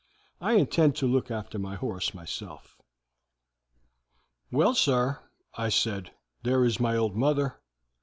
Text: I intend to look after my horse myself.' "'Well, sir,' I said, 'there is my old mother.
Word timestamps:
I 0.39 0.53
intend 0.53 0.95
to 0.95 1.05
look 1.07 1.29
after 1.29 1.59
my 1.59 1.75
horse 1.75 2.15
myself.' 2.15 2.75
"'Well, 4.51 4.73
sir,' 4.73 5.19
I 5.53 5.69
said, 5.69 6.09
'there 6.41 6.65
is 6.65 6.79
my 6.79 6.97
old 6.97 7.15
mother. 7.15 7.59